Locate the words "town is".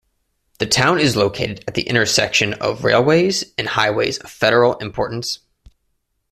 0.65-1.15